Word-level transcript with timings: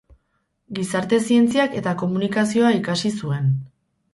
Gizarte 0.77 1.19
Zientziak 1.27 1.75
eta 1.81 1.93
Komunikazioa 2.05 2.73
ikasi 2.81 3.13
zuen. 3.21 3.53